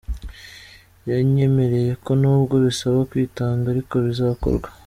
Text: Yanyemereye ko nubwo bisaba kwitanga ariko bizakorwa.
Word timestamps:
Yanyemereye 1.11 1.91
ko 2.03 2.11
nubwo 2.21 2.55
bisaba 2.65 2.99
kwitanga 3.11 3.65
ariko 3.73 3.93
bizakorwa. 4.05 4.67